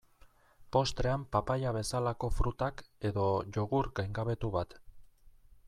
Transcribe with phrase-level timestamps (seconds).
[0.75, 3.27] Postrean papaia bezalako frutak, edo
[3.59, 4.75] jogurt gaingabetu bat.